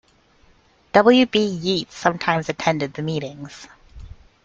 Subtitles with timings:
[0.93, 1.27] W.
[1.27, 1.45] B.
[1.45, 3.67] Yeats sometimes attended the meetings.